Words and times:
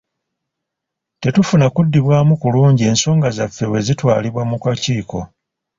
Tetufuna 1.21 1.65
kuddibwamu 1.75 2.33
kulungi 2.41 2.83
ensonga 2.91 3.29
zaffe 3.37 3.63
bwe 3.69 3.79
zitwalibwa 3.85 4.43
mu 4.49 4.57
kakiiko. 4.63 5.19